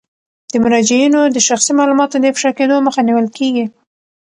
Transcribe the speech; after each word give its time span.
د 0.51 0.53
مراجعینو 0.63 1.21
د 1.35 1.37
شخصي 1.47 1.71
معلوماتو 1.79 2.15
د 2.19 2.23
افشا 2.33 2.51
کیدو 2.57 2.85
مخه 2.87 3.01
نیول 3.07 3.27
کیږي. 3.37 3.65